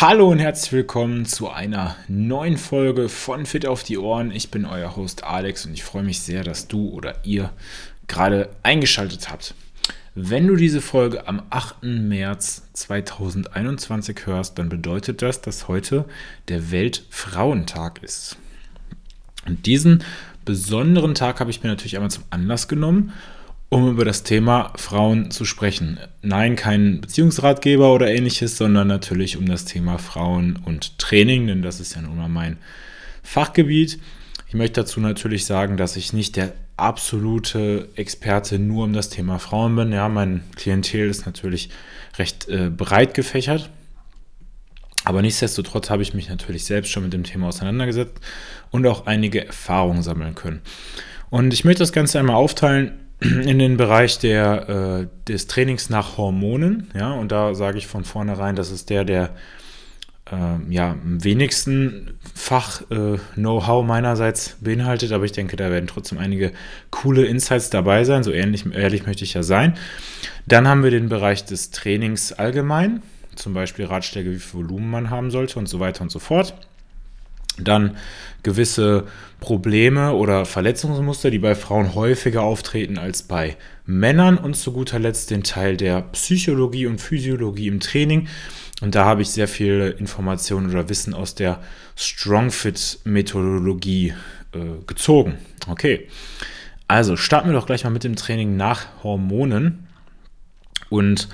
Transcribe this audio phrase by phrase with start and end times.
[0.00, 4.30] Hallo und herzlich willkommen zu einer neuen Folge von Fit auf die Ohren.
[4.30, 7.50] Ich bin euer Host Alex und ich freue mich sehr, dass du oder ihr
[8.06, 9.56] gerade eingeschaltet habt.
[10.14, 11.82] Wenn du diese Folge am 8.
[11.82, 16.04] März 2021 hörst, dann bedeutet das, dass heute
[16.46, 18.36] der Weltfrauentag ist.
[19.46, 20.04] Und diesen
[20.44, 23.12] besonderen Tag habe ich mir natürlich einmal zum Anlass genommen,
[23.70, 25.98] um über das Thema Frauen zu sprechen.
[26.22, 31.80] Nein, kein Beziehungsratgeber oder ähnliches, sondern natürlich um das Thema Frauen und Training, denn das
[31.80, 32.56] ist ja nun mal mein
[33.22, 33.98] Fachgebiet.
[34.48, 39.38] Ich möchte dazu natürlich sagen, dass ich nicht der absolute Experte nur um das Thema
[39.38, 39.92] Frauen bin.
[39.92, 41.68] Ja, mein Klientel ist natürlich
[42.16, 43.68] recht äh, breit gefächert.
[45.04, 48.20] Aber nichtsdestotrotz habe ich mich natürlich selbst schon mit dem Thema auseinandergesetzt
[48.70, 50.62] und auch einige Erfahrungen sammeln können.
[51.30, 56.16] Und ich möchte das Ganze einmal aufteilen in den Bereich der, äh, des Trainings nach
[56.16, 56.90] Hormonen.
[56.94, 59.30] Ja, und da sage ich von vornherein, das ist der, der
[60.30, 66.52] äh, ja, am wenigsten Fach-Know-how äh, meinerseits beinhaltet, aber ich denke, da werden trotzdem einige
[66.90, 68.22] coole Insights dabei sein.
[68.22, 69.74] So ähnlich, ehrlich möchte ich ja sein.
[70.46, 73.02] Dann haben wir den Bereich des Trainings allgemein,
[73.34, 76.54] zum Beispiel Ratschläge, wie viel Volumen man haben sollte und so weiter und so fort.
[77.58, 77.96] Dann
[78.42, 79.04] gewisse
[79.40, 84.36] Probleme oder Verletzungsmuster, die bei Frauen häufiger auftreten als bei Männern.
[84.38, 88.28] Und zu guter Letzt den Teil der Psychologie und Physiologie im Training.
[88.80, 91.60] Und da habe ich sehr viel Informationen oder Wissen aus der
[91.96, 94.14] Strongfit-Methodologie
[94.52, 95.38] äh, gezogen.
[95.68, 96.06] Okay,
[96.86, 99.88] also starten wir doch gleich mal mit dem Training nach Hormonen.
[100.90, 101.28] Und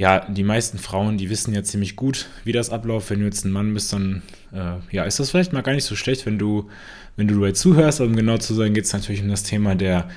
[0.00, 3.10] ja, die meisten Frauen, die wissen ja ziemlich gut, wie das abläuft.
[3.10, 5.84] Wenn du jetzt ein Mann bist, dann äh, ja, ist das vielleicht mal gar nicht
[5.84, 6.70] so schlecht, wenn du,
[7.16, 8.00] wenn du dabei zuhörst.
[8.00, 10.08] Aber um genau zu sein, geht es natürlich um das Thema der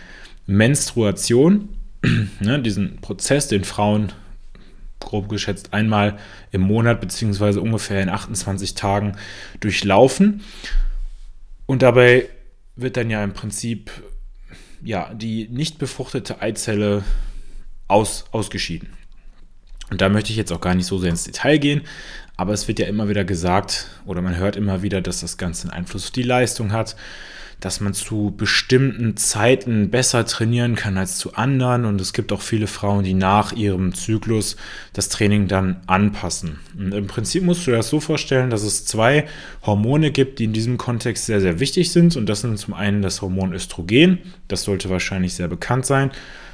[0.48, 1.68] Menstruation.
[2.40, 4.14] ne, diesen Prozess, den Frauen
[5.02, 6.18] grob geschätzt einmal
[6.54, 9.18] im Monat beziehungsweise ungefähr in 28 Tagen
[9.60, 10.44] durchlaufen.
[11.66, 12.30] Und dabei
[12.78, 13.92] wird dann ja im Prinzip
[14.82, 17.04] ja, die nicht befruchtete Eizelle
[17.90, 19.03] aus, ausgeschieden.
[19.90, 21.82] Und da möchte ich jetzt auch gar nicht so sehr ins Detail gehen,
[22.36, 25.68] aber es wird ja immer wieder gesagt oder man hört immer wieder, dass das Ganze
[25.68, 26.96] einen Einfluss auf die Leistung hat,
[27.60, 31.86] dass man zu bestimmten Zeiten besser trainieren kann als zu anderen.
[31.86, 34.58] Und es gibt auch viele Frauen, die nach ihrem Zyklus
[34.92, 36.60] das Training dann anpassen.
[36.78, 39.28] Und im Prinzip musst du dir das so vorstellen, dass es zwei
[39.66, 42.18] Hormone gibt, die in diesem Kontext sehr, sehr wichtig sind.
[42.18, 44.18] Und das sind zum einen das Hormon Östrogen.
[44.50, 46.12] Das sollte wahrscheinlich sehr bekannt sein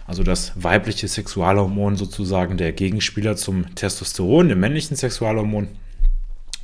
[0.09, 5.68] also das weibliche Sexualhormon sozusagen der Gegenspieler zum Testosteron, dem männlichen Sexualhormon.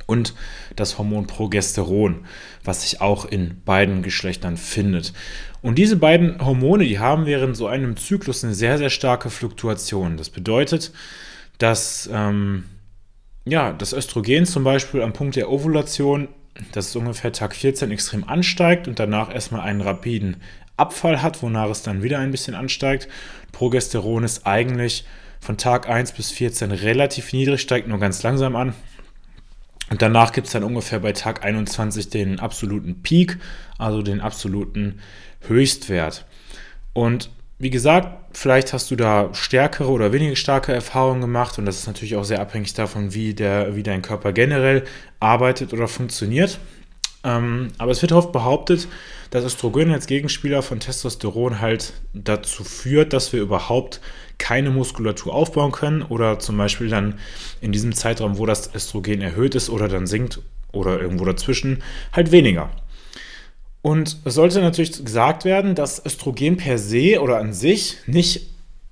[0.06, 0.34] Und
[0.74, 2.26] das Hormon Progesteron,
[2.64, 5.12] was sich auch in beiden Geschlechtern findet.
[5.62, 10.16] Und diese beiden Hormone, die haben während so einem Zyklus eine sehr, sehr starke Fluktuation.
[10.16, 10.92] Das bedeutet,
[11.58, 12.64] dass ähm,
[13.44, 16.26] ja, das Östrogen zum Beispiel am Punkt der Ovulation,
[16.72, 20.38] das ist ungefähr Tag 14, extrem ansteigt und danach erstmal einen rapiden
[20.76, 23.08] Abfall hat, wonach es dann wieder ein bisschen ansteigt.
[23.52, 25.04] Progesteron ist eigentlich
[25.40, 28.74] von Tag 1 bis 14 relativ niedrig, steigt nur ganz langsam an.
[29.90, 33.38] Und danach gibt es dann ungefähr bei Tag 21 den absoluten Peak,
[33.78, 35.00] also den absoluten
[35.46, 36.26] Höchstwert.
[36.92, 41.78] Und wie gesagt, vielleicht hast du da stärkere oder weniger starke Erfahrungen gemacht und das
[41.78, 44.84] ist natürlich auch sehr abhängig davon, wie, der, wie dein Körper generell
[45.20, 46.58] arbeitet oder funktioniert.
[47.24, 48.88] Ähm, aber es wird oft behauptet,
[49.30, 54.00] dass Östrogen als Gegenspieler von Testosteron halt dazu führt, dass wir überhaupt
[54.38, 57.18] keine Muskulatur aufbauen können oder zum Beispiel dann
[57.60, 60.40] in diesem Zeitraum, wo das Östrogen erhöht ist oder dann sinkt
[60.72, 61.82] oder irgendwo dazwischen,
[62.12, 62.70] halt weniger.
[63.82, 68.48] Und es sollte natürlich gesagt werden, dass Östrogen per se oder an sich nicht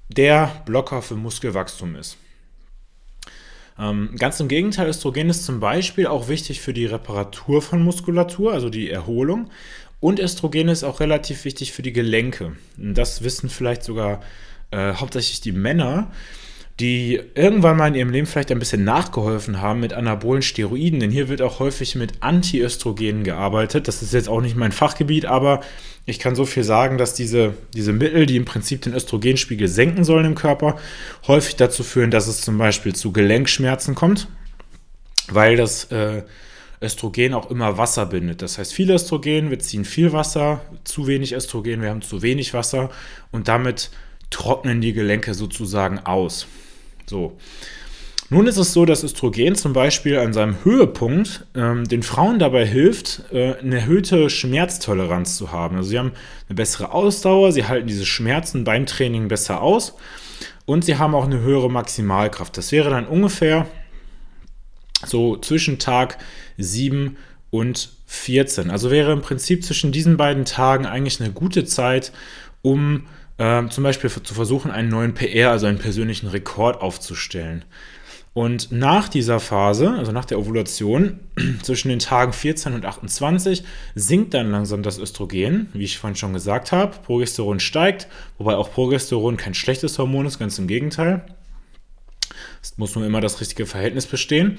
[0.09, 2.17] der Blocker für Muskelwachstum ist.
[3.77, 8.53] Ähm, ganz im Gegenteil, Östrogen ist zum Beispiel auch wichtig für die Reparatur von Muskulatur,
[8.53, 9.50] also die Erholung.
[10.04, 12.53] Und Östrogen ist auch relativ wichtig für die Gelenke.
[12.76, 14.20] Das wissen vielleicht sogar
[14.70, 16.12] äh, hauptsächlich die Männer,
[16.78, 21.00] die irgendwann mal in ihrem Leben vielleicht ein bisschen nachgeholfen haben mit anabolen Steroiden.
[21.00, 23.88] Denn hier wird auch häufig mit Antiöstrogenen gearbeitet.
[23.88, 25.62] Das ist jetzt auch nicht mein Fachgebiet, aber
[26.05, 30.05] ich kann so viel sagen, dass diese, diese Mittel, die im Prinzip den Östrogenspiegel senken
[30.05, 30.76] sollen im Körper,
[31.29, 34.29] häufig dazu führen, dass es zum Beispiel zu Gelenkschmerzen kommt,
[35.31, 36.25] weil das äh,
[36.84, 38.42] Östrogen auch immer Wasser bindet.
[38.42, 42.54] Das heißt, viel Östrogen, wir ziehen viel Wasser, zu wenig Östrogen, wir haben zu wenig
[42.54, 42.90] Wasser
[43.32, 43.90] und damit
[44.31, 46.46] trocknen die Gelenke sozusagen aus.
[47.06, 47.36] So.
[48.31, 52.66] Nun ist es so, dass Östrogen zum Beispiel an seinem Höhepunkt ähm, den Frauen dabei
[52.66, 55.76] hilft, äh, eine erhöhte Schmerztoleranz zu haben.
[55.76, 56.12] Also sie haben
[56.48, 59.94] eine bessere Ausdauer, sie halten diese Schmerzen beim Training besser aus
[60.64, 62.56] und sie haben auch eine höhere Maximalkraft.
[62.56, 63.66] Das wäre dann ungefähr
[65.06, 66.19] so zwischen Tag
[66.59, 67.17] 7
[67.51, 68.71] und 14.
[68.71, 72.12] Also wäre im Prinzip zwischen diesen beiden Tagen eigentlich eine gute Zeit,
[72.62, 73.06] um
[73.39, 77.65] äh, zum Beispiel zu versuchen, einen neuen PR, also einen persönlichen Rekord aufzustellen.
[78.33, 81.21] Und nach dieser Phase, also nach der Ovulation,
[81.62, 83.62] zwischen den Tagen 14 und 28,
[83.95, 86.97] sinkt dann langsam das Östrogen, wie ich vorhin schon gesagt habe.
[87.05, 88.09] Progesteron steigt,
[88.39, 91.25] wobei auch Progesteron kein schlechtes Hormon ist, ganz im Gegenteil.
[92.62, 94.58] Es muss nur immer das richtige Verhältnis bestehen.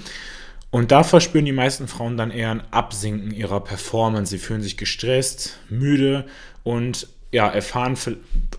[0.72, 4.32] Und da verspüren die meisten Frauen dann eher ein Absinken ihrer Performance.
[4.32, 6.26] Sie fühlen sich gestresst, müde
[6.64, 7.98] und ja, erfahren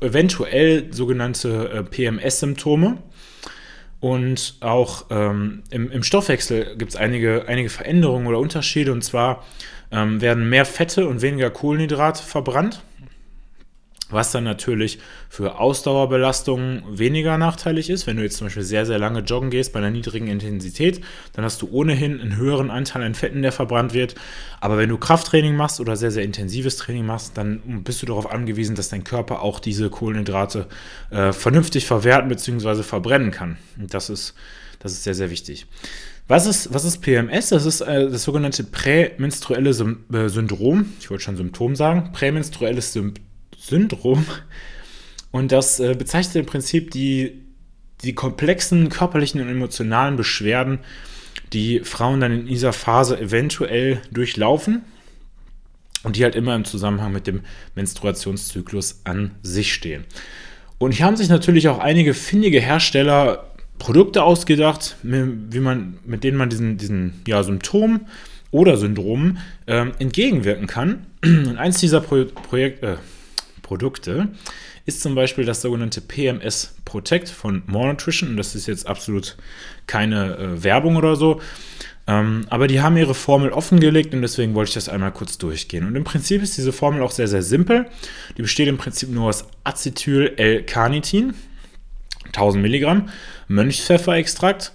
[0.00, 2.98] eventuell sogenannte äh, PMS-Symptome.
[4.00, 8.92] Und auch ähm, im, im, Stoffwechsel gibt es einige, einige Veränderungen oder Unterschiede.
[8.92, 9.44] Und zwar
[9.90, 12.82] ähm, werden mehr Fette und weniger Kohlenhydrate verbrannt
[14.10, 14.98] was dann natürlich
[15.28, 18.06] für Ausdauerbelastungen weniger nachteilig ist.
[18.06, 21.00] Wenn du jetzt zum Beispiel sehr, sehr lange joggen gehst bei einer niedrigen Intensität,
[21.32, 24.14] dann hast du ohnehin einen höheren Anteil an Fetten, der verbrannt wird.
[24.60, 28.30] Aber wenn du Krafttraining machst oder sehr, sehr intensives Training machst, dann bist du darauf
[28.30, 30.66] angewiesen, dass dein Körper auch diese Kohlenhydrate
[31.10, 32.82] äh, vernünftig verwerten bzw.
[32.82, 33.56] verbrennen kann.
[33.78, 34.34] Und das ist,
[34.78, 35.66] das ist sehr, sehr wichtig.
[36.28, 37.50] Was ist, was ist PMS?
[37.50, 40.92] Das ist äh, das sogenannte prämenstruelle äh, Syndrom.
[40.98, 42.10] Ich wollte schon Symptom sagen.
[42.12, 43.25] Prämenstruelles Symptom.
[43.66, 44.24] Syndrom.
[45.30, 47.42] Und das äh, bezeichnet im Prinzip die,
[48.02, 50.78] die komplexen körperlichen und emotionalen Beschwerden,
[51.52, 54.82] die Frauen dann in dieser Phase eventuell durchlaufen
[56.02, 57.40] und die halt immer im Zusammenhang mit dem
[57.74, 60.04] Menstruationszyklus an sich stehen.
[60.78, 66.36] Und hier haben sich natürlich auch einige findige Hersteller Produkte ausgedacht, wie man, mit denen
[66.36, 68.06] man diesen, diesen ja, Symptomen
[68.50, 71.06] oder Syndromen ähm, entgegenwirken kann.
[71.22, 72.96] Und eins dieser Pro Projekt, äh,
[73.66, 74.28] Produkte
[74.84, 78.30] ist zum Beispiel das sogenannte PMS Protect von More Nutrition.
[78.30, 79.36] Und das ist jetzt absolut
[79.88, 81.40] keine äh, Werbung oder so.
[82.06, 85.84] Ähm, aber die haben ihre Formel offengelegt und deswegen wollte ich das einmal kurz durchgehen.
[85.84, 87.86] Und im Prinzip ist diese Formel auch sehr, sehr simpel.
[88.38, 91.34] Die besteht im Prinzip nur aus Acetyl-L-Carnitin,
[92.26, 93.08] 1000 Milligramm,
[93.48, 94.72] Mönchspfefferextrakt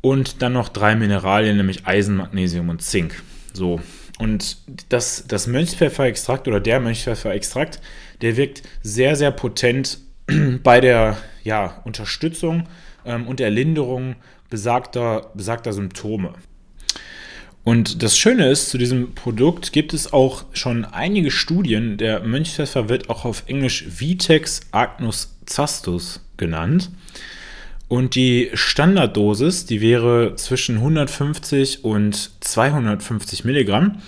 [0.00, 3.22] und dann noch drei Mineralien, nämlich Eisen, Magnesium und Zink.
[3.52, 3.80] So,
[4.18, 7.80] und das, das Mönchspfefferextrakt oder der Mönchspfefferextrakt,
[8.22, 9.98] der wirkt sehr, sehr potent
[10.62, 12.68] bei der ja, Unterstützung
[13.04, 14.16] ähm, und der Linderung
[14.50, 16.34] besagter, besagter Symptome.
[17.64, 21.96] Und das Schöne ist, zu diesem Produkt gibt es auch schon einige Studien.
[21.96, 26.90] Der Mönchspfeffer wird auch auf Englisch Vitex agnus zastus genannt.
[27.88, 34.02] Und die Standarddosis, die wäre zwischen 150 und 250 Milligramm.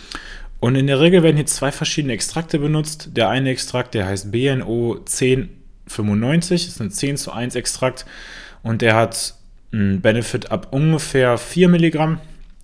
[0.61, 3.11] Und in der Regel werden hier zwei verschiedene Extrakte benutzt.
[3.13, 8.07] Der eine Extrakt, der heißt BNO 1095, ist ein 10 zu 1 Extrakt
[8.63, 9.35] und der hat
[9.73, 12.21] einen Benefit ab ungefähr 4 Milligramm.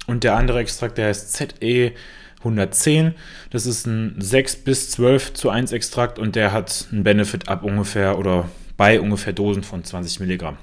[0.06, 1.93] Und der andere Extrakt, der heißt ZE
[2.39, 3.15] 110,
[3.50, 7.62] das ist ein 6 bis 12 zu 1 Extrakt und der hat einen Benefit ab
[7.62, 10.56] ungefähr oder bei ungefähr Dosen von 20 Milligramm.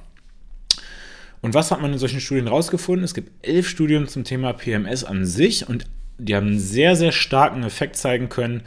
[1.41, 3.05] Und was hat man in solchen Studien rausgefunden?
[3.05, 5.85] Es gibt elf Studien zum Thema PMS an sich und
[6.19, 8.63] die haben einen sehr, sehr starken Effekt zeigen können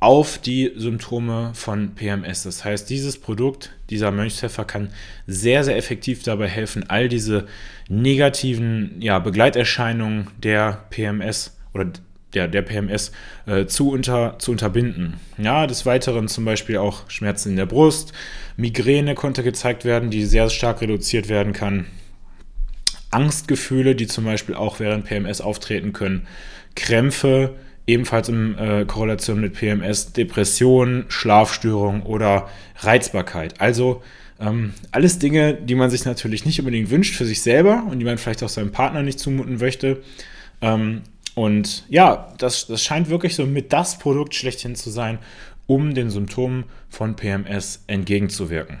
[0.00, 2.44] auf die Symptome von PMS.
[2.44, 4.90] Das heißt, dieses Produkt, dieser Mönchspfeffer kann
[5.26, 7.46] sehr, sehr effektiv dabei helfen, all diese
[7.88, 11.86] negativen ja, Begleiterscheinungen der PMS oder
[12.34, 13.10] der, der PMS
[13.46, 15.14] äh, zu, unter, zu unterbinden.
[15.36, 18.12] Ja, des Weiteren zum Beispiel auch Schmerzen in der Brust,
[18.56, 21.86] Migräne konnte gezeigt werden, die sehr stark reduziert werden kann.
[23.10, 26.26] Angstgefühle, die zum Beispiel auch während PMS auftreten können.
[26.74, 27.54] Krämpfe,
[27.86, 33.60] ebenfalls in äh, Korrelation mit PMS, Depressionen, Schlafstörungen oder Reizbarkeit.
[33.60, 34.02] Also
[34.40, 38.04] ähm, alles Dinge, die man sich natürlich nicht unbedingt wünscht für sich selber und die
[38.04, 40.02] man vielleicht auch seinem Partner nicht zumuten möchte.
[40.60, 41.02] Ähm,
[41.34, 45.18] und ja, das, das scheint wirklich so mit das Produkt schlechthin zu sein,
[45.66, 48.78] um den Symptomen von PMS entgegenzuwirken.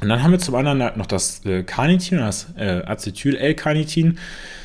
[0.00, 4.18] Und dann haben wir zum anderen noch das äh, Carnitin, das äh, Acetyl-L-Carnitin.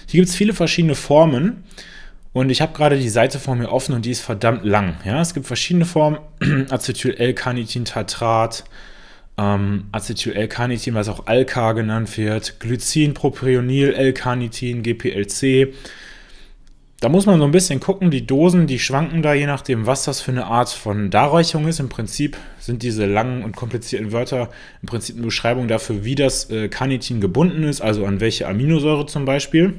[0.08, 1.64] Hier gibt es viele verschiedene Formen.
[2.32, 4.96] Und ich habe gerade die Seite vor mir offen und die ist verdammt lang.
[5.06, 6.20] Ja, es gibt verschiedene Formen.
[6.70, 8.66] Acetyl-L-Carnitin-Tatrat,
[9.38, 15.74] ähm, Acetyl-L-Carnitin, was auch Alka genannt wird, Glycin, Propionil, L-Carnitin, GPLC.
[17.06, 20.06] Da muss man so ein bisschen gucken, die Dosen, die schwanken da, je nachdem, was
[20.06, 21.80] das für eine Art von Darreichung ist.
[21.80, 24.50] Im Prinzip sind diese langen und komplizierten Wörter
[24.82, 29.06] im Prinzip eine Beschreibung dafür, wie das äh, Carnitin gebunden ist, also an welche Aminosäure
[29.06, 29.76] zum Beispiel.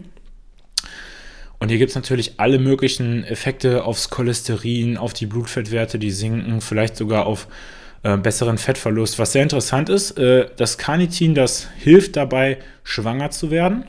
[1.58, 6.60] Und hier gibt es natürlich alle möglichen Effekte aufs Cholesterin, auf die Blutfettwerte, die sinken,
[6.60, 7.48] vielleicht sogar auf
[8.04, 9.18] äh, besseren Fettverlust.
[9.18, 13.84] Was sehr interessant ist, äh, das Carnitin, das hilft dabei, schwanger zu werden.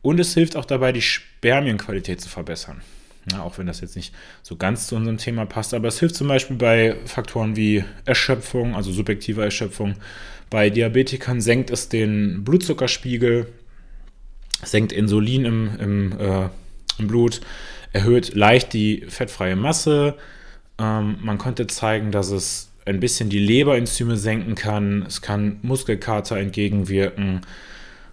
[0.00, 1.02] Und es hilft auch dabei, die
[1.38, 2.82] Spermienqualität zu verbessern.
[3.30, 6.16] Ja, auch wenn das jetzt nicht so ganz zu unserem Thema passt, aber es hilft
[6.16, 9.94] zum Beispiel bei Faktoren wie Erschöpfung, also subjektive Erschöpfung.
[10.50, 13.46] Bei Diabetikern senkt es den Blutzuckerspiegel,
[14.64, 16.48] senkt Insulin im, im, äh,
[16.98, 17.40] im Blut,
[17.92, 20.14] erhöht leicht die fettfreie Masse.
[20.78, 26.38] Ähm, man konnte zeigen, dass es ein bisschen die Leberenzyme senken kann, es kann Muskelkater
[26.38, 27.42] entgegenwirken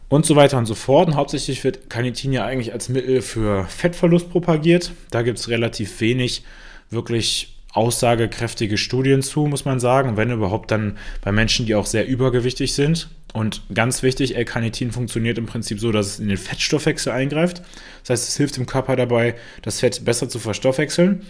[0.09, 1.07] und so weiter und so fort.
[1.07, 4.91] Und hauptsächlich wird Carnitin ja eigentlich als Mittel für Fettverlust propagiert.
[5.11, 6.43] Da gibt es relativ wenig
[6.89, 10.17] wirklich aussagekräftige Studien zu, muss man sagen.
[10.17, 13.09] Wenn überhaupt dann bei Menschen, die auch sehr übergewichtig sind.
[13.33, 17.61] Und ganz wichtig, L-Carnitin funktioniert im Prinzip so, dass es in den Fettstoffwechsel eingreift.
[18.01, 21.23] Das heißt, es hilft dem Körper dabei, das Fett besser zu verstoffwechseln.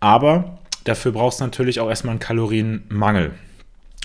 [0.00, 3.32] Aber dafür braucht es natürlich auch erstmal einen Kalorienmangel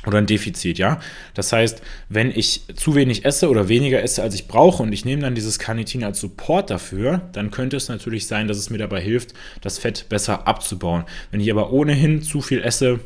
[0.08, 1.00] oder ein Defizit, ja.
[1.34, 5.06] Das heißt, wenn ich zu wenig esse oder weniger esse, als ich brauche und ich
[5.06, 8.78] nehme dann dieses Carnitin als Support dafür, dann könnte es natürlich sein, dass es mir
[8.78, 11.04] dabei hilft, das Fett besser abzubauen.
[11.30, 13.02] Wenn ich aber ohnehin zu viel esse,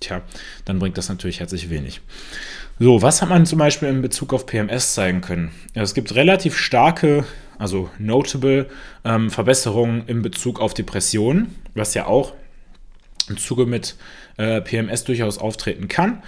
[0.00, 0.22] tja,
[0.64, 2.00] dann bringt das natürlich herzlich wenig.
[2.80, 5.52] So, was hat man zum Beispiel in Bezug auf PMS zeigen können?
[5.74, 7.24] Es gibt relativ starke,
[7.58, 8.66] also notable
[9.04, 12.32] ähm, Verbesserungen in Bezug auf Depressionen, was ja auch
[13.28, 13.96] im Zuge mit
[14.40, 16.22] äh, PMS durchaus auftreten kann.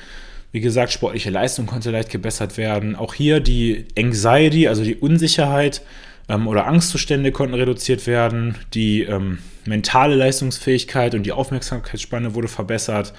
[0.53, 2.95] Wie gesagt, sportliche Leistung konnte leicht gebessert werden.
[2.95, 5.81] Auch hier die Anxiety, also die Unsicherheit
[6.29, 8.57] ähm, oder Angstzustände konnten reduziert werden.
[8.75, 13.15] Die ähm, mentale Leistungsfähigkeit und die Aufmerksamkeitsspanne wurde verbessert.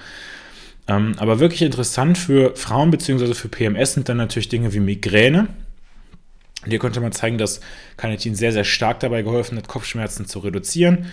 [0.86, 3.34] Ähm, aber wirklich interessant für Frauen bzw.
[3.34, 5.48] für PMS sind dann natürlich Dinge wie Migräne.
[6.66, 7.60] Hier konnte man zeigen, dass
[7.96, 11.06] Carnitin sehr, sehr stark dabei geholfen hat, Kopfschmerzen zu reduzieren.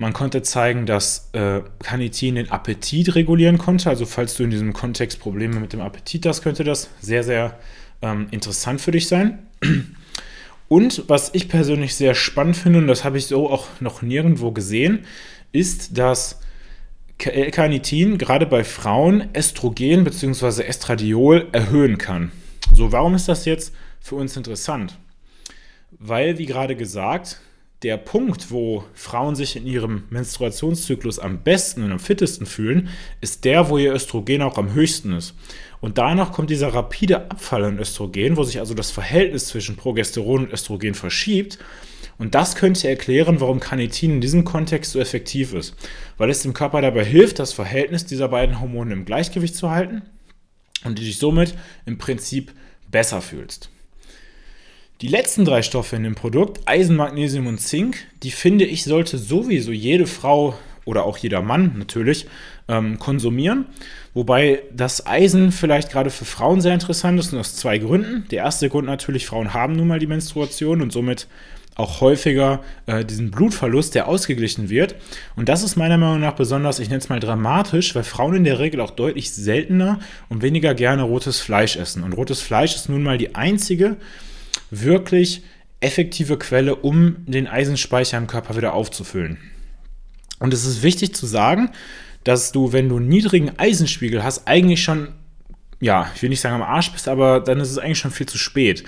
[0.00, 3.90] Man konnte zeigen, dass äh, Carnitin den Appetit regulieren konnte.
[3.90, 7.58] Also falls du in diesem Kontext Probleme mit dem Appetit hast, könnte das sehr, sehr
[8.00, 9.40] ähm, interessant für dich sein.
[10.68, 14.52] Und was ich persönlich sehr spannend finde, und das habe ich so auch noch nirgendwo
[14.52, 15.04] gesehen,
[15.50, 16.40] ist, dass
[17.18, 20.62] Carnitin gerade bei Frauen Östrogen bzw.
[20.62, 22.30] Estradiol erhöhen kann.
[22.72, 24.96] So, warum ist das jetzt für uns interessant?
[25.90, 27.40] Weil, wie gerade gesagt,
[27.82, 32.88] der Punkt, wo Frauen sich in ihrem Menstruationszyklus am besten und am fittesten fühlen,
[33.20, 35.34] ist der, wo ihr Östrogen auch am höchsten ist.
[35.80, 40.46] Und danach kommt dieser rapide Abfall an Östrogen, wo sich also das Verhältnis zwischen Progesteron
[40.46, 41.58] und Östrogen verschiebt.
[42.18, 45.76] Und das könnte erklären, warum Carnitin in diesem Kontext so effektiv ist.
[46.16, 50.02] Weil es dem Körper dabei hilft, das Verhältnis dieser beiden Hormone im Gleichgewicht zu halten
[50.84, 51.54] und du dich somit
[51.86, 52.52] im Prinzip
[52.90, 53.70] besser fühlst.
[55.00, 59.16] Die letzten drei Stoffe in dem Produkt, Eisen, Magnesium und Zink, die finde ich, sollte
[59.16, 62.26] sowieso jede Frau oder auch jeder Mann natürlich
[62.66, 63.66] ähm, konsumieren.
[64.12, 68.26] Wobei das Eisen vielleicht gerade für Frauen sehr interessant ist und aus zwei Gründen.
[68.32, 71.28] Der erste Grund natürlich, Frauen haben nun mal die Menstruation und somit
[71.76, 74.96] auch häufiger äh, diesen Blutverlust, der ausgeglichen wird.
[75.36, 78.42] Und das ist meiner Meinung nach besonders, ich nenne es mal dramatisch, weil Frauen in
[78.42, 82.02] der Regel auch deutlich seltener und weniger gerne rotes Fleisch essen.
[82.02, 83.96] Und rotes Fleisch ist nun mal die einzige
[84.70, 85.42] wirklich
[85.80, 89.38] effektive Quelle, um den Eisenspeicher im Körper wieder aufzufüllen.
[90.38, 91.70] Und es ist wichtig zu sagen,
[92.24, 95.08] dass du, wenn du einen niedrigen Eisenspiegel hast, eigentlich schon,
[95.80, 98.26] ja, ich will nicht sagen am Arsch bist, aber dann ist es eigentlich schon viel
[98.26, 98.84] zu spät.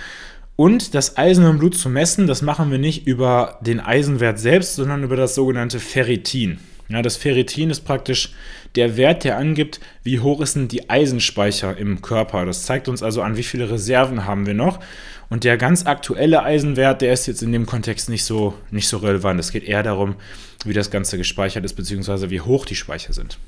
[0.57, 4.75] Und das Eisen im Blut zu messen, das machen wir nicht über den Eisenwert selbst,
[4.75, 6.59] sondern über das sogenannte Ferritin.
[6.91, 8.31] Ja, das Ferritin ist praktisch
[8.75, 12.45] der Wert, der angibt, wie hoch ist denn die Eisenspeicher im Körper.
[12.45, 14.81] Das zeigt uns also an, wie viele Reserven haben wir noch.
[15.29, 18.97] Und der ganz aktuelle Eisenwert, der ist jetzt in dem Kontext nicht so, nicht so
[18.97, 19.39] relevant.
[19.39, 20.17] Es geht eher darum,
[20.65, 23.39] wie das Ganze gespeichert ist, beziehungsweise wie hoch die Speicher sind.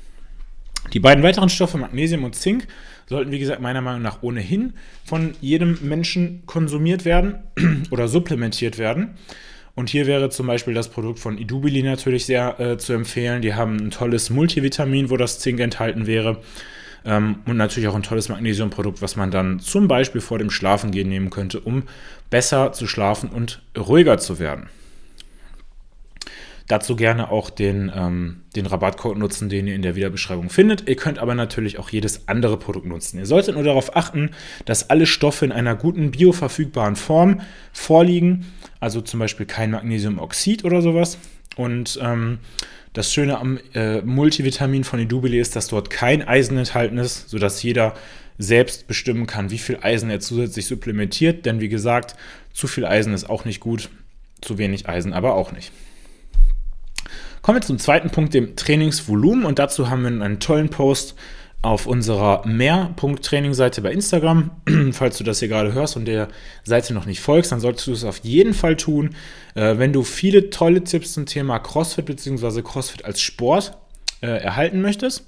[0.93, 2.67] Die beiden weiteren Stoffe, Magnesium und Zink,
[3.07, 4.73] sollten, wie gesagt, meiner Meinung nach ohnehin
[5.03, 7.43] von jedem Menschen konsumiert werden
[7.91, 9.15] oder supplementiert werden.
[9.75, 13.41] Und hier wäre zum Beispiel das Produkt von Idubili natürlich sehr äh, zu empfehlen.
[13.41, 16.41] Die haben ein tolles Multivitamin, wo das Zink enthalten wäre.
[17.05, 21.09] Ähm, und natürlich auch ein tolles Magnesiumprodukt, was man dann zum Beispiel vor dem Schlafengehen
[21.09, 21.83] nehmen könnte, um
[22.29, 24.69] besser zu schlafen und ruhiger zu werden.
[26.67, 30.87] Dazu gerne auch den, ähm, den Rabattcode nutzen, den ihr in der Videobeschreibung findet.
[30.87, 33.19] Ihr könnt aber natürlich auch jedes andere Produkt nutzen.
[33.19, 34.31] Ihr solltet nur darauf achten,
[34.65, 37.41] dass alle Stoffe in einer guten bioverfügbaren Form
[37.73, 38.45] vorliegen.
[38.79, 41.17] Also zum Beispiel kein Magnesiumoxid oder sowas.
[41.57, 42.39] Und ähm,
[42.93, 47.61] das Schöne am äh, Multivitamin von Edubili ist, dass dort kein Eisen enthalten ist, sodass
[47.61, 47.93] jeder
[48.37, 51.45] selbst bestimmen kann, wie viel Eisen er zusätzlich supplementiert.
[51.45, 52.15] Denn wie gesagt,
[52.53, 53.89] zu viel Eisen ist auch nicht gut,
[54.41, 55.71] zu wenig Eisen aber auch nicht.
[57.43, 59.43] Kommen wir zum zweiten Punkt, dem Trainingsvolumen.
[59.43, 61.15] Und dazu haben wir einen tollen Post
[61.61, 64.51] auf unserer Mehr.training-Seite bei Instagram.
[64.93, 66.29] Falls du das hier gerade hörst und der
[66.63, 69.09] Seite noch nicht folgst, dann solltest du es auf jeden Fall tun.
[69.55, 72.61] Äh, wenn du viele tolle Tipps zum Thema CrossFit bzw.
[72.61, 73.77] CrossFit als Sport
[74.21, 75.25] äh, erhalten möchtest.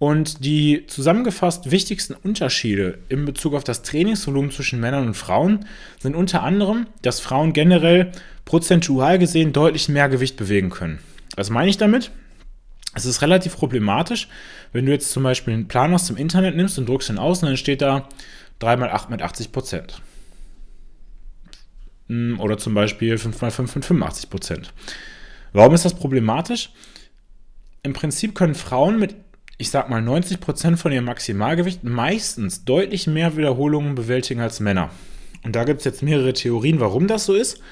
[0.00, 5.66] Und die zusammengefasst wichtigsten Unterschiede in Bezug auf das Trainingsvolumen zwischen Männern und Frauen
[6.00, 8.10] sind unter anderem, dass Frauen generell
[8.44, 10.98] prozentual gesehen deutlich mehr Gewicht bewegen können.
[11.38, 12.10] Was meine ich damit?
[12.94, 14.26] Es ist relativ problematisch,
[14.72, 17.42] wenn du jetzt zum Beispiel einen Plan aus dem Internet nimmst und druckst ihn aus
[17.42, 18.08] und dann steht da
[18.60, 20.02] 3x8 mit 80 Prozent.
[22.08, 24.72] Hm, oder zum Beispiel 5x5 mit 85 Prozent.
[25.52, 26.70] Warum ist das problematisch?
[27.84, 29.14] Im Prinzip können Frauen mit,
[29.58, 34.90] ich sag mal, 90 Prozent von ihrem Maximalgewicht meistens deutlich mehr Wiederholungen bewältigen als Männer.
[35.44, 37.62] Und da gibt es jetzt mehrere Theorien, warum das so ist.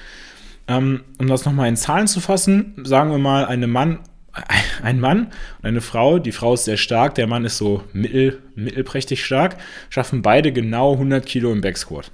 [0.67, 3.99] Ähm, um das nochmal in Zahlen zu fassen, sagen wir mal, eine Mann
[4.83, 5.27] ein Mann
[5.59, 9.57] und eine Frau, die Frau ist sehr stark, der Mann ist so mittel, mittelprächtig stark,
[9.89, 12.11] schaffen beide genau 100 Kilo im Backsquat.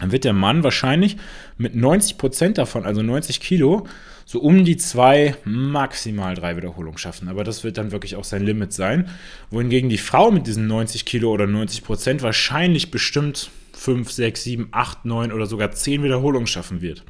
[0.00, 1.16] Dann wird der Mann wahrscheinlich
[1.58, 3.86] mit 90 Prozent davon, also 90 Kilo,
[4.24, 7.28] so um die zwei, maximal drei Wiederholungen schaffen.
[7.28, 9.08] Aber das wird dann wirklich auch sein Limit sein.
[9.50, 14.68] Wohingegen die Frau mit diesen 90 Kilo oder 90 Prozent wahrscheinlich bestimmt 5, 6, 7,
[14.70, 17.02] 8, 9 oder sogar 10 Wiederholungen schaffen wird.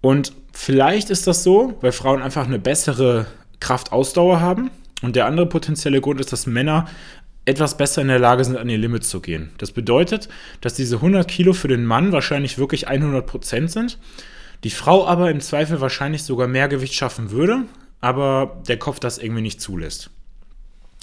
[0.00, 3.26] Und vielleicht ist das so, weil Frauen einfach eine bessere
[3.60, 4.70] Kraftausdauer haben.
[5.02, 6.86] Und der andere potenzielle Grund ist, dass Männer
[7.44, 9.50] etwas besser in der Lage sind, an ihr Limit zu gehen.
[9.58, 10.28] Das bedeutet,
[10.60, 13.98] dass diese 100 Kilo für den Mann wahrscheinlich wirklich 100 Prozent sind,
[14.64, 17.64] die Frau aber im Zweifel wahrscheinlich sogar mehr Gewicht schaffen würde,
[18.00, 20.10] aber der Kopf das irgendwie nicht zulässt.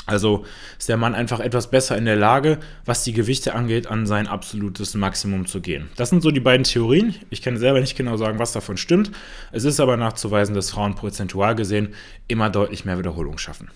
[0.07, 0.45] Also
[0.79, 4.25] ist der Mann einfach etwas besser in der Lage, was die Gewichte angeht, an sein
[4.25, 5.89] absolutes Maximum zu gehen.
[5.95, 7.13] Das sind so die beiden Theorien.
[7.29, 9.11] Ich kann selber nicht genau sagen, was davon stimmt.
[9.51, 11.93] Es ist aber nachzuweisen, dass Frauen prozentual gesehen
[12.27, 13.69] immer deutlich mehr Wiederholung schaffen.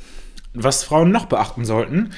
[0.54, 2.12] Was Frauen noch beachten sollten,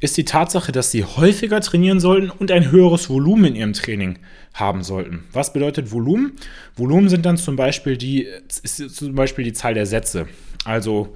[0.00, 4.18] ist die Tatsache, dass sie häufiger trainieren sollten und ein höheres Volumen in ihrem Training
[4.54, 5.24] haben sollten.
[5.32, 6.32] Was bedeutet Volumen?
[6.74, 8.26] Volumen sind dann zum Beispiel die,
[8.62, 10.26] ist zum Beispiel die Zahl der Sätze.
[10.64, 11.14] Also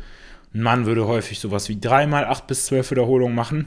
[0.54, 3.66] ein Mann würde häufig sowas wie dreimal acht bis zwölf Wiederholungen machen.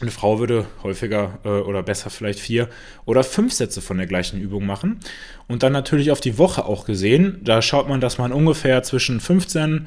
[0.00, 2.68] Eine Frau würde häufiger äh, oder besser vielleicht vier
[3.04, 5.00] oder fünf Sätze von der gleichen Übung machen.
[5.48, 7.40] Und dann natürlich auf die Woche auch gesehen.
[7.42, 9.86] Da schaut man, dass man ungefähr zwischen 15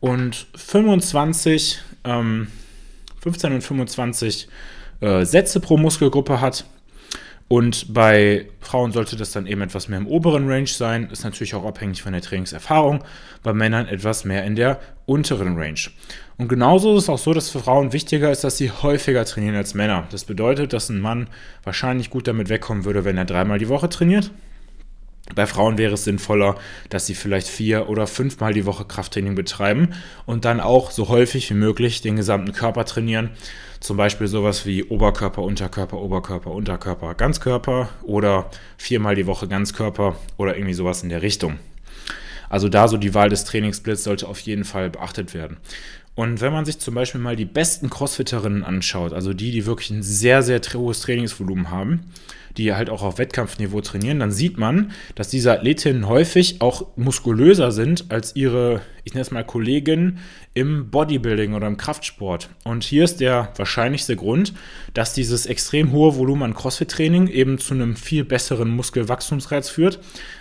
[0.00, 2.48] und 25, ähm,
[3.22, 4.48] 15 und 25
[5.00, 6.64] äh, Sätze pro Muskelgruppe hat.
[7.48, 11.10] Und bei Frauen sollte das dann eben etwas mehr im oberen Range sein.
[11.10, 13.04] Ist natürlich auch abhängig von der Trainingserfahrung.
[13.42, 15.80] Bei Männern etwas mehr in der unteren Range.
[16.38, 19.56] Und genauso ist es auch so, dass für Frauen wichtiger ist, dass sie häufiger trainieren
[19.56, 20.06] als Männer.
[20.10, 21.28] Das bedeutet, dass ein Mann
[21.62, 24.30] wahrscheinlich gut damit wegkommen würde, wenn er dreimal die Woche trainiert.
[25.34, 26.56] Bei Frauen wäre es sinnvoller,
[26.90, 29.94] dass sie vielleicht vier oder fünfmal die Woche Krafttraining betreiben
[30.26, 33.30] und dann auch so häufig wie möglich den gesamten Körper trainieren.
[33.80, 40.56] Zum Beispiel sowas wie Oberkörper, Unterkörper, Oberkörper, Unterkörper, Ganzkörper oder viermal die Woche Ganzkörper oder
[40.56, 41.58] irgendwie sowas in der Richtung.
[42.48, 45.56] Also da so die Wahl des Trainingssplits sollte auf jeden Fall beachtet werden.
[46.14, 49.90] Und wenn man sich zum Beispiel mal die besten Crossfitterinnen anschaut, also die, die wirklich
[49.90, 52.00] ein sehr, sehr hohes Trainingsvolumen haben,
[52.58, 57.72] die halt auch auf Wettkampfniveau trainieren, dann sieht man, dass diese Athletinnen häufig auch muskulöser
[57.72, 60.18] sind als ihre, ich nenne es mal Kolleginnen
[60.52, 62.50] im Bodybuilding oder im Kraftsport.
[62.64, 64.52] Und hier ist der wahrscheinlichste Grund,
[64.92, 69.98] dass dieses extrem hohe Volumen an Crossfit-Training eben zu einem viel besseren Muskelwachstumsreiz führt,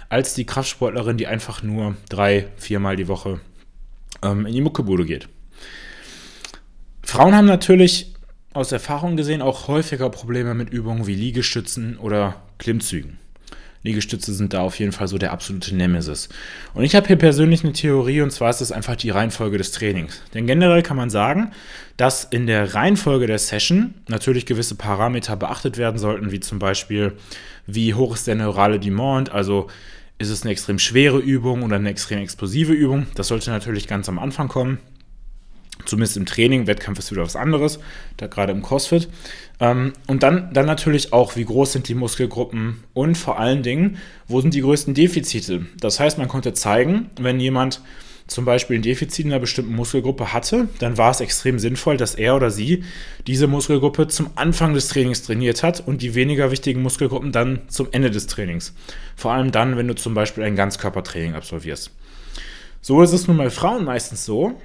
[0.09, 3.39] als die Kraftsportlerin, die einfach nur drei, viermal die Woche
[4.21, 5.29] ähm, in die Muckebude geht.
[7.11, 8.13] Frauen haben natürlich
[8.53, 13.19] aus Erfahrung gesehen auch häufiger Probleme mit Übungen wie Liegestützen oder Klimmzügen.
[13.83, 16.29] Liegestütze sind da auf jeden Fall so der absolute Nemesis.
[16.73, 19.73] Und ich habe hier persönlich eine Theorie und zwar ist es einfach die Reihenfolge des
[19.73, 20.21] Trainings.
[20.33, 21.51] Denn generell kann man sagen,
[21.97, 27.17] dass in der Reihenfolge der Session natürlich gewisse Parameter beachtet werden sollten, wie zum Beispiel,
[27.67, 29.67] wie hoch ist der neurale Demand, also
[30.17, 33.07] ist es eine extrem schwere Übung oder eine extrem explosive Übung.
[33.15, 34.79] Das sollte natürlich ganz am Anfang kommen.
[35.85, 37.79] Zumindest im Training, Wettkampf ist wieder was anderes,
[38.17, 39.09] da gerade im CrossFit.
[39.59, 43.97] Ähm, und dann, dann natürlich auch, wie groß sind die Muskelgruppen und vor allen Dingen,
[44.27, 45.65] wo sind die größten Defizite.
[45.79, 47.81] Das heißt, man konnte zeigen, wenn jemand
[48.31, 52.15] zum Beispiel ein Defizit in einer bestimmten Muskelgruppe hatte, dann war es extrem sinnvoll, dass
[52.15, 52.83] er oder sie
[53.27, 57.89] diese Muskelgruppe zum Anfang des Trainings trainiert hat und die weniger wichtigen Muskelgruppen dann zum
[57.91, 58.73] Ende des Trainings.
[59.17, 61.91] Vor allem dann, wenn du zum Beispiel ein Ganzkörpertraining absolvierst.
[62.79, 64.59] So ist es nun bei Frauen meistens so,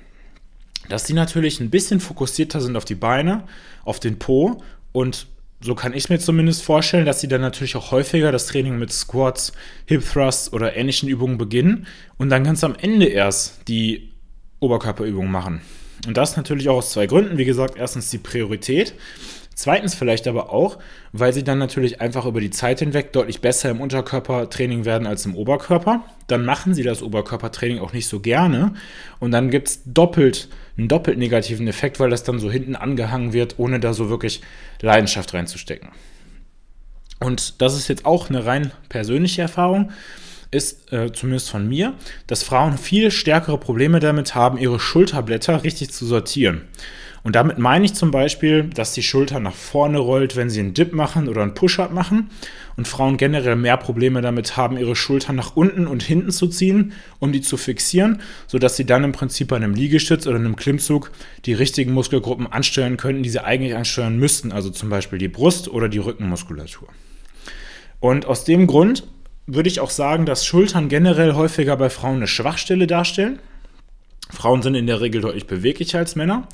[0.89, 3.45] dass die natürlich ein bisschen fokussierter sind auf die Beine,
[3.85, 5.27] auf den Po und
[5.61, 8.93] so kann ich mir zumindest vorstellen, dass sie dann natürlich auch häufiger das Training mit
[8.93, 9.53] Squats,
[9.87, 11.87] Hip Thrusts oder ähnlichen Übungen beginnen
[12.19, 14.13] und dann ganz am Ende erst die
[14.61, 15.63] Oberkörperübungen machen.
[16.07, 17.39] Und das natürlich auch aus zwei Gründen.
[17.39, 18.95] Wie gesagt, erstens die Priorität.
[19.57, 20.79] Zweitens vielleicht aber auch,
[21.13, 25.25] weil sie dann natürlich einfach über die Zeit hinweg deutlich besser im Unterkörpertraining werden als
[25.25, 26.05] im Oberkörper.
[26.27, 28.75] Dann machen sie das Oberkörpertraining auch nicht so gerne
[29.19, 33.33] und dann gibt es doppelt einen doppelt negativen Effekt, weil das dann so hinten angehangen
[33.33, 34.43] wird, ohne da so wirklich
[34.83, 35.89] Leidenschaft reinzustecken.
[37.19, 39.91] Und das ist jetzt auch eine rein persönliche Erfahrung
[40.53, 41.95] ist äh, zumindest von mir,
[42.29, 46.63] dass Frauen viel stärkere Probleme damit haben, ihre Schulterblätter richtig zu sortieren.
[47.27, 50.75] Und damit meine ich zum Beispiel, dass die Schulter nach vorne rollt, wenn sie einen
[50.75, 52.31] Dip machen oder einen Push-Up machen.
[52.77, 56.93] Und Frauen generell mehr Probleme damit haben, ihre Schultern nach unten und hinten zu ziehen,
[57.19, 61.11] um die zu fixieren, sodass sie dann im Prinzip bei einem Liegestütz oder einem Klimmzug
[61.47, 64.53] die richtigen Muskelgruppen ansteuern könnten, die sie eigentlich ansteuern müssten.
[64.53, 66.87] Also zum Beispiel die Brust- oder die Rückenmuskulatur.
[67.99, 69.03] Und aus dem Grund
[69.49, 73.41] würde ich auch sagen, dass Schultern generell häufiger bei Frauen eine Schwachstelle darstellen.
[74.31, 76.47] Frauen sind in der Regel deutlich beweglicher als Männer,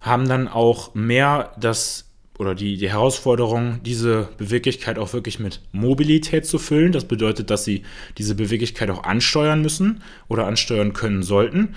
[0.00, 2.06] haben dann auch mehr das
[2.38, 6.92] oder die, die Herausforderung, diese Beweglichkeit auch wirklich mit Mobilität zu füllen.
[6.92, 7.82] Das bedeutet, dass sie
[8.18, 11.74] diese Beweglichkeit auch ansteuern müssen oder ansteuern können sollten.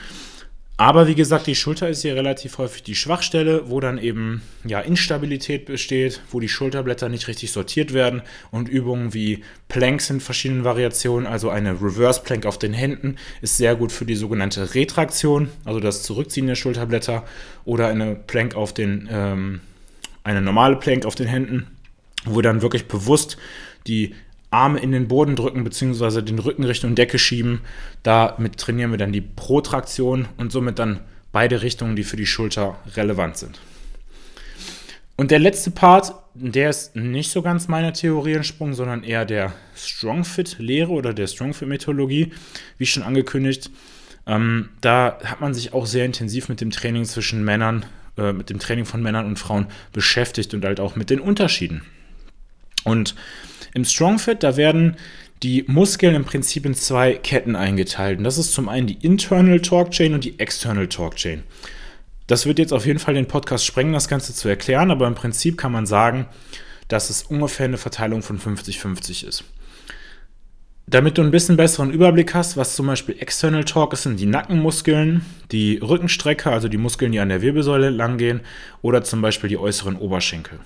[0.79, 4.79] Aber wie gesagt, die Schulter ist hier relativ häufig die Schwachstelle, wo dann eben ja,
[4.79, 10.63] Instabilität besteht, wo die Schulterblätter nicht richtig sortiert werden und Übungen wie Planks in verschiedenen
[10.63, 15.49] Variationen, also eine Reverse Plank auf den Händen, ist sehr gut für die sogenannte Retraktion,
[15.65, 17.25] also das Zurückziehen der Schulterblätter
[17.65, 19.59] oder eine Plank auf den, ähm,
[20.23, 21.67] eine normale Plank auf den Händen,
[22.23, 23.35] wo dann wirklich bewusst
[23.85, 24.15] die
[24.51, 26.21] Arme in den Boden drücken bzw.
[26.21, 27.61] den Rücken Richtung Decke schieben.
[28.03, 32.77] Damit trainieren wir dann die Protraktion und somit dann beide Richtungen, die für die Schulter
[32.95, 33.59] relevant sind.
[35.15, 39.53] Und der letzte Part, der ist nicht so ganz meiner Theorie entsprungen, sondern eher der
[39.75, 42.31] Strongfit-Lehre oder der Strongfit-Methodologie,
[42.77, 43.69] wie schon angekündigt.
[44.25, 47.85] Ähm, da hat man sich auch sehr intensiv mit dem Training zwischen Männern,
[48.17, 51.81] äh, mit dem Training von Männern und Frauen beschäftigt und halt auch mit den Unterschieden.
[52.83, 53.15] Und
[53.73, 54.97] im Strongfit, da werden
[55.43, 58.17] die Muskeln im Prinzip in zwei Ketten eingeteilt.
[58.17, 61.43] Und das ist zum einen die Internal Torque Chain und die External Torque Chain.
[62.27, 65.15] Das wird jetzt auf jeden Fall den Podcast sprengen, das Ganze zu erklären, aber im
[65.15, 66.27] Prinzip kann man sagen,
[66.87, 69.43] dass es ungefähr eine Verteilung von 50-50 ist.
[70.85, 74.25] Damit du ein bisschen besseren Überblick hast, was zum Beispiel External Torque ist, sind die
[74.25, 78.41] Nackenmuskeln, die Rückenstrecke, also die Muskeln, die an der Wirbelsäule entlang gehen,
[78.81, 80.59] oder zum Beispiel die äußeren Oberschenkel.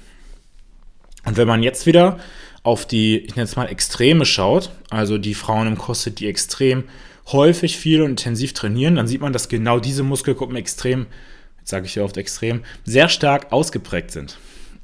[1.25, 2.19] Und wenn man jetzt wieder
[2.63, 6.85] auf die, ich nenne es mal, Extreme schaut, also die Frauen im CrossFit, die extrem
[7.31, 11.07] häufig viel und intensiv trainieren, dann sieht man, dass genau diese Muskelgruppen extrem,
[11.59, 14.37] jetzt sage ich ja oft extrem, sehr stark ausgeprägt sind.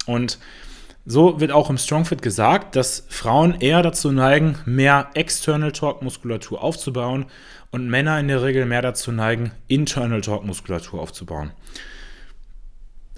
[0.06, 0.38] Und
[1.06, 6.62] so wird auch im Strongfit gesagt, dass Frauen eher dazu neigen, mehr External Torque Muskulatur
[6.62, 7.26] aufzubauen
[7.70, 11.52] und Männer in der Regel mehr dazu neigen, Internal Torque Muskulatur aufzubauen.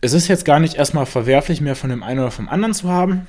[0.04, 2.88] Es ist jetzt gar nicht erstmal verwerflich, mehr von dem einen oder vom anderen zu
[2.88, 3.28] haben.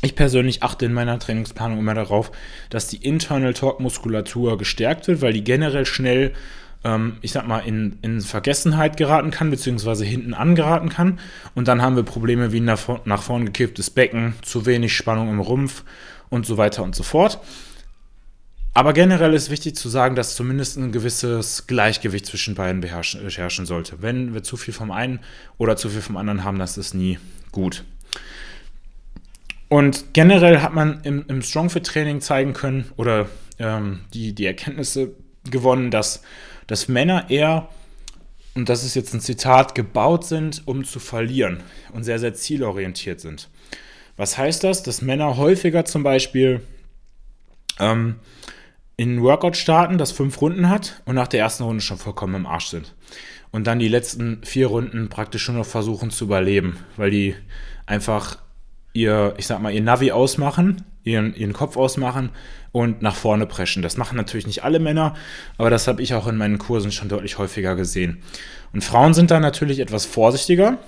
[0.00, 2.32] Ich persönlich achte in meiner Trainingsplanung immer darauf,
[2.70, 6.32] dass die Internal Torque Muskulatur gestärkt wird, weil die generell schnell,
[6.84, 11.20] ähm, ich sag mal, in, in Vergessenheit geraten kann, beziehungsweise hinten angeraten kann.
[11.54, 15.40] Und dann haben wir Probleme wie nach, nach vorn gekipptes Becken, zu wenig Spannung im
[15.40, 15.84] Rumpf
[16.30, 17.40] und so weiter und so fort.
[18.78, 24.02] Aber generell ist wichtig zu sagen, dass zumindest ein gewisses Gleichgewicht zwischen beiden beherrschen, sollte.
[24.02, 25.18] Wenn wir zu viel vom einen
[25.56, 27.18] oder zu viel vom anderen haben, das ist nie
[27.50, 27.82] gut.
[29.66, 35.10] Und generell hat man im, im Strongfit-Training zeigen können oder ähm, die, die Erkenntnisse
[35.50, 36.22] gewonnen, dass,
[36.68, 37.68] dass Männer eher,
[38.54, 43.18] und das ist jetzt ein Zitat, gebaut sind, um zu verlieren und sehr, sehr zielorientiert
[43.18, 43.48] sind.
[44.16, 44.84] Was heißt das?
[44.84, 46.60] Dass Männer häufiger zum Beispiel
[47.80, 48.20] ähm,
[48.98, 52.34] in ein Workout starten, das fünf Runden hat und nach der ersten Runde schon vollkommen
[52.34, 52.94] im Arsch sind.
[53.52, 57.36] Und dann die letzten vier Runden praktisch schon noch versuchen zu überleben, weil die
[57.86, 58.38] einfach
[58.92, 62.30] ihr, ich sag mal, ihr Navi ausmachen, ihren, ihren Kopf ausmachen
[62.72, 63.82] und nach vorne preschen.
[63.84, 65.14] Das machen natürlich nicht alle Männer,
[65.58, 68.20] aber das habe ich auch in meinen Kursen schon deutlich häufiger gesehen.
[68.72, 70.78] Und Frauen sind da natürlich etwas vorsichtiger.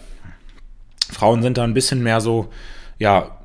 [1.12, 2.50] Frauen sind da ein bisschen mehr so,
[2.98, 3.39] ja,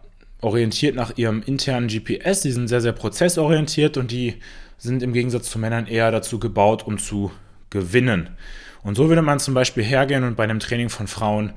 [0.45, 2.41] orientiert nach ihrem internen GPS.
[2.41, 4.35] Die sind sehr, sehr prozessorientiert und die
[4.77, 7.31] sind im Gegensatz zu Männern eher dazu gebaut, um zu
[7.69, 8.29] gewinnen.
[8.83, 11.53] Und so würde man zum Beispiel hergehen und bei einem Training von Frauen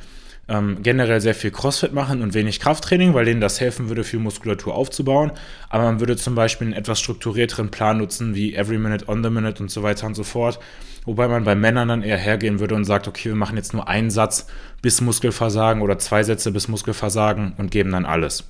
[0.49, 4.19] ähm, generell sehr viel Crossfit machen und wenig Krafttraining, weil denen das helfen würde, viel
[4.19, 5.33] Muskulatur aufzubauen.
[5.69, 9.31] Aber man würde zum Beispiel einen etwas strukturierteren Plan nutzen, wie Every Minute on the
[9.31, 10.59] Minute und so weiter und so fort.
[11.05, 13.89] Wobei man bei Männern dann eher hergehen würde und sagt, okay, wir machen jetzt nur
[13.89, 14.47] einen Satz
[14.81, 18.45] bis Muskelversagen oder zwei Sätze bis Muskelversagen und geben dann alles.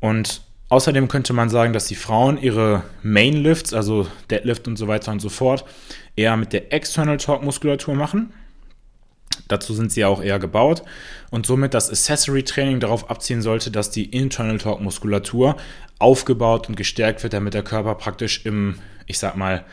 [0.00, 4.88] Und außerdem könnte man sagen, dass die Frauen ihre Main Lifts, also Deadlift und so
[4.88, 5.64] weiter und so fort,
[6.16, 8.32] eher mit der External Torque Muskulatur machen
[9.48, 10.82] Dazu sind sie auch eher gebaut
[11.30, 15.56] und somit das Accessory Training darauf abzielen sollte, dass die Internal Torque Muskulatur
[15.98, 19.64] aufgebaut und gestärkt wird, damit der Körper praktisch im, ich sag mal,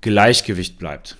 [0.00, 1.16] Gleichgewicht bleibt.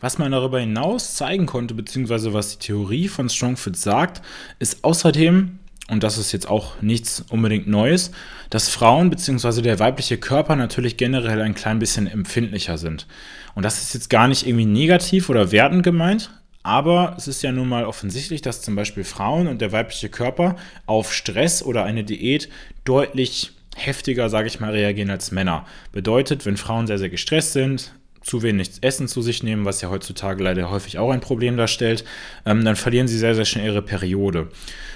[0.00, 4.22] Was man darüber hinaus zeigen konnte, beziehungsweise was die Theorie von StrongFit sagt,
[4.58, 5.58] ist außerdem,
[5.90, 8.10] und das ist jetzt auch nichts unbedingt Neues,
[8.48, 9.60] dass Frauen bzw.
[9.60, 13.06] der weibliche Körper natürlich generell ein klein bisschen empfindlicher sind.
[13.54, 16.30] Und das ist jetzt gar nicht irgendwie negativ oder wertend gemeint,
[16.62, 20.56] aber es ist ja nun mal offensichtlich, dass zum Beispiel Frauen und der weibliche Körper
[20.86, 22.48] auf Stress oder eine Diät
[22.84, 25.66] deutlich heftiger, sage ich mal, reagieren als Männer.
[25.92, 29.90] Bedeutet, wenn Frauen sehr, sehr gestresst sind, zu wenig Essen zu sich nehmen, was ja
[29.90, 32.04] heutzutage leider häufig auch ein Problem darstellt,
[32.44, 34.48] ähm, dann verlieren sie sehr, sehr schnell ihre Periode.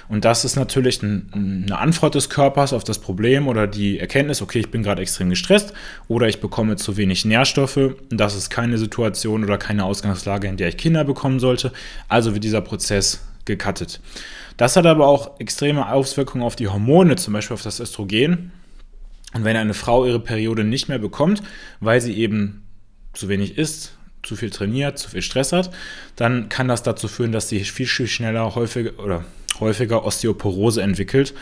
[0.07, 4.41] Und das ist natürlich ein, eine Antwort des Körpers auf das Problem oder die Erkenntnis,
[4.41, 5.73] okay, ich bin gerade extrem gestresst
[6.07, 7.95] oder ich bekomme zu wenig Nährstoffe.
[8.09, 11.71] Das ist keine Situation oder keine Ausgangslage, in der ich Kinder bekommen sollte.
[12.07, 13.99] Also wird dieser Prozess gekattet.
[14.57, 18.51] Das hat aber auch extreme Auswirkungen auf die Hormone, zum Beispiel auf das Östrogen.
[19.33, 21.43] Und wenn eine Frau ihre Periode nicht mehr bekommt,
[21.81, 22.64] weil sie eben
[23.15, 25.71] zu wenig isst, zu viel trainiert, zu viel Stress hat,
[26.15, 29.23] dann kann das dazu führen, dass sie viel, viel schneller häufiger oder
[29.59, 31.33] häufiger Osteoporose entwickelt,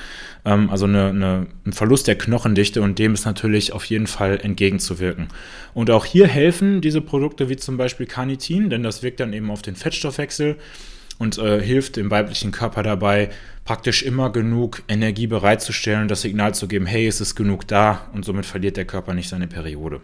[0.46, 4.40] ähm, also eine, eine, ein Verlust der Knochendichte und dem ist natürlich auf jeden Fall
[4.42, 5.28] entgegenzuwirken.
[5.74, 9.50] Und auch hier helfen diese Produkte wie zum Beispiel Carnitin, denn das wirkt dann eben
[9.52, 10.58] auf den Fettstoffwechsel
[11.18, 13.30] und äh, hilft dem weiblichen Körper dabei,
[13.66, 18.26] praktisch immer genug Energie bereitzustellen das Signal zu geben, hey, es ist genug da und
[18.26, 20.02] somit verliert der Körper nicht seine Periode.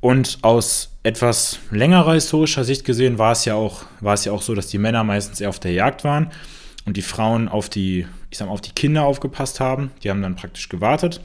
[0.00, 4.42] Und aus etwas längerer historischer Sicht gesehen war es ja auch, war es ja auch
[4.42, 6.30] so, dass die Männer meistens eher auf der Jagd waren
[6.84, 9.90] und die Frauen auf die, ich sag mal, auf die Kinder aufgepasst haben.
[10.02, 11.20] Die haben dann praktisch gewartet.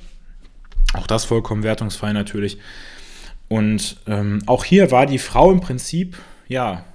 [0.93, 2.57] Auch das vollkommen wertungsfrei natürlich.
[3.47, 6.85] Und ähm, auch hier war die Frau im Prinzip, ja,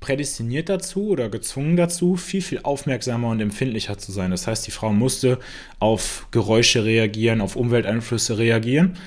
[0.00, 4.32] prädestiniert dazu oder gezwungen dazu, viel, viel aufmerksamer und empfindlicher zu sein.
[4.32, 5.38] Das heißt, die Frau musste
[5.78, 8.98] auf Geräusche reagieren, auf Umwelteinflüsse reagieren.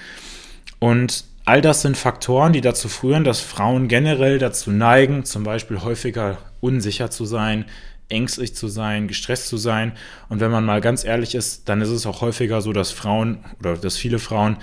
[0.79, 5.83] Und All das sind Faktoren, die dazu führen, dass Frauen generell dazu neigen, zum Beispiel
[5.83, 7.65] häufiger unsicher zu sein,
[8.09, 9.91] ängstlich zu sein, gestresst zu sein.
[10.27, 13.45] Und wenn man mal ganz ehrlich ist, dann ist es auch häufiger so, dass Frauen
[13.59, 14.57] oder dass viele Frauen,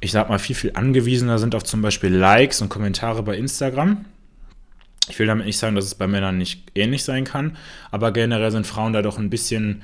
[0.00, 4.04] ich sag mal, viel, viel angewiesener sind auf zum Beispiel Likes und Kommentare bei Instagram.
[5.08, 7.56] Ich will damit nicht sagen, dass es bei Männern nicht ähnlich sein kann,
[7.90, 9.82] aber generell sind Frauen da doch ein bisschen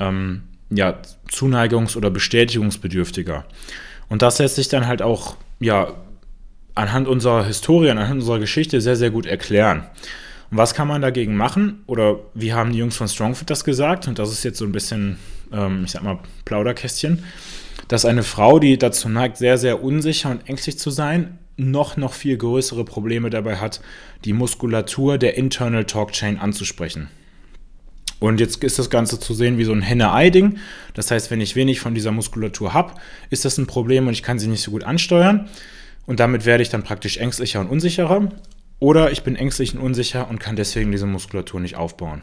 [0.00, 3.46] ähm, ja, zuneigungs- oder bestätigungsbedürftiger.
[4.08, 5.94] Und das lässt sich dann halt auch ja,
[6.74, 9.84] anhand unserer Historie, anhand unserer Geschichte sehr, sehr gut erklären.
[10.50, 11.82] Und was kann man dagegen machen?
[11.86, 14.08] Oder wie haben die Jungs von Strongfit das gesagt?
[14.08, 15.18] Und das ist jetzt so ein bisschen,
[15.52, 17.24] ähm, ich sag mal, Plauderkästchen,
[17.88, 22.12] dass eine Frau, die dazu neigt, sehr, sehr unsicher und ängstlich zu sein, noch, noch
[22.12, 23.80] viel größere Probleme dabei hat,
[24.24, 27.08] die Muskulatur der Internal Talk Chain anzusprechen.
[28.20, 30.58] Und jetzt ist das Ganze zu sehen wie so ein Henne-Ei-Ding.
[30.94, 32.94] Das heißt, wenn ich wenig von dieser Muskulatur habe,
[33.30, 35.48] ist das ein Problem und ich kann sie nicht so gut ansteuern.
[36.06, 38.28] Und damit werde ich dann praktisch ängstlicher und unsicherer.
[38.80, 42.22] Oder ich bin ängstlich und unsicher und kann deswegen diese Muskulatur nicht aufbauen.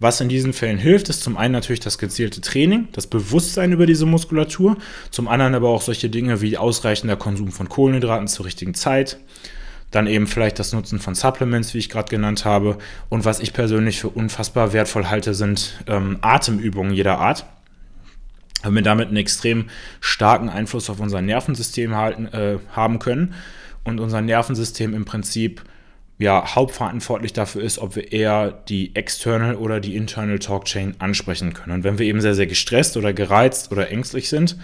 [0.00, 3.86] Was in diesen Fällen hilft, ist zum einen natürlich das gezielte Training, das Bewusstsein über
[3.86, 4.76] diese Muskulatur,
[5.10, 9.18] zum anderen aber auch solche Dinge wie ausreichender Konsum von Kohlenhydraten zur richtigen Zeit,
[9.94, 12.78] dann eben vielleicht das Nutzen von Supplements, wie ich gerade genannt habe.
[13.08, 17.46] Und was ich persönlich für unfassbar wertvoll halte, sind ähm, Atemübungen jeder Art.
[18.62, 19.66] Weil wir damit einen extrem
[20.00, 23.34] starken Einfluss auf unser Nervensystem halten, äh, haben können
[23.84, 25.62] und unser Nervensystem im Prinzip
[26.18, 31.52] ja, hauptverantwortlich dafür ist, ob wir eher die External oder die Internal Talk Chain ansprechen
[31.52, 31.72] können.
[31.72, 34.56] Und wenn wir eben sehr, sehr gestresst oder gereizt oder ängstlich sind,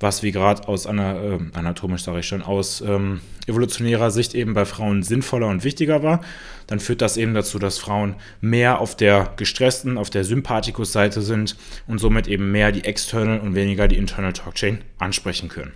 [0.00, 4.54] was wie gerade aus einer, äh, anatomisch sage ich schon, aus ähm, evolutionärer Sicht eben
[4.54, 6.20] bei Frauen sinnvoller und wichtiger war,
[6.66, 11.56] dann führt das eben dazu, dass Frauen mehr auf der gestressten, auf der Sympathikus-Seite sind
[11.86, 15.72] und somit eben mehr die External und weniger die Internal Talk Chain ansprechen können.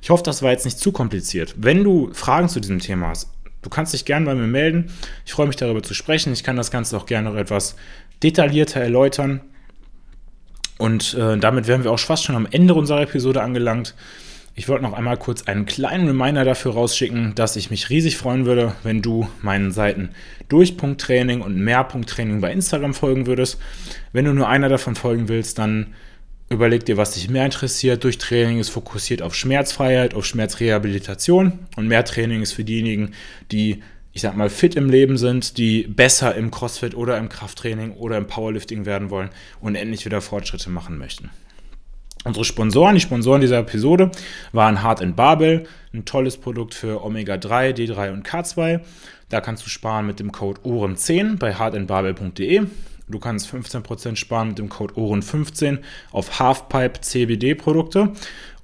[0.00, 1.54] Ich hoffe, das war jetzt nicht zu kompliziert.
[1.58, 3.30] Wenn du Fragen zu diesem Thema hast,
[3.62, 4.92] du kannst dich gerne bei mir melden.
[5.26, 6.32] Ich freue mich darüber zu sprechen.
[6.32, 7.74] Ich kann das Ganze auch gerne noch etwas
[8.22, 9.40] detaillierter erläutern.
[10.78, 13.94] Und äh, damit wären wir auch fast schon am Ende unserer Episode angelangt.
[14.54, 18.44] Ich wollte noch einmal kurz einen kleinen Reminder dafür rausschicken, dass ich mich riesig freuen
[18.44, 20.10] würde, wenn du meinen Seiten
[20.48, 23.60] Durchpunkttraining und Mehrpunkttraining bei Instagram folgen würdest.
[24.12, 25.94] Wenn du nur einer davon folgen willst, dann
[26.50, 28.02] überleg dir, was dich mehr interessiert.
[28.02, 33.12] Durchtraining ist fokussiert auf Schmerzfreiheit, auf Schmerzrehabilitation und Mehrtraining ist für diejenigen,
[33.52, 33.82] die
[34.18, 38.16] ich sag mal, fit im Leben sind, die besser im CrossFit oder im Krafttraining oder
[38.16, 41.30] im Powerlifting werden wollen und endlich wieder Fortschritte machen möchten.
[42.24, 44.10] Unsere Sponsoren, die Sponsoren dieser Episode
[44.50, 48.80] waren Hard Babel, ein tolles Produkt für Omega-3, D3 und K2.
[49.28, 52.66] Da kannst du sparen mit dem Code OHREN10 bei hardandbabel.de.
[53.06, 55.78] Du kannst 15% sparen mit dem Code OHREN15
[56.10, 58.14] auf Halfpipe CBD Produkte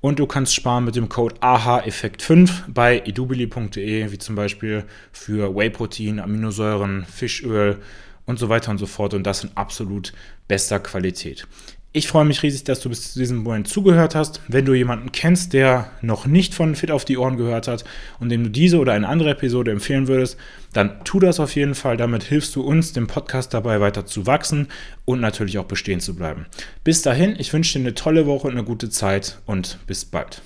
[0.04, 6.20] und du kannst sparen mit dem Code AHEffekt5 bei edubili.de, wie zum Beispiel für Whey-Protein,
[6.20, 7.80] Aminosäuren, Fischöl
[8.26, 9.14] und so weiter und so fort.
[9.14, 10.12] Und das in absolut
[10.46, 11.46] bester Qualität.
[11.96, 14.40] Ich freue mich riesig, dass du bis zu diesem Moment zugehört hast.
[14.48, 17.84] Wenn du jemanden kennst, der noch nicht von Fit auf die Ohren gehört hat
[18.18, 20.36] und dem du diese oder eine andere Episode empfehlen würdest,
[20.72, 21.96] dann tu das auf jeden Fall.
[21.96, 24.66] Damit hilfst du uns, dem Podcast dabei weiter zu wachsen
[25.04, 26.46] und natürlich auch bestehen zu bleiben.
[26.82, 30.42] Bis dahin, ich wünsche dir eine tolle Woche und eine gute Zeit und bis bald.